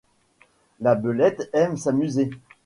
La 0.79 0.95
belette 0.95 1.47
aime 1.53 1.77
s'amuser 1.77 2.31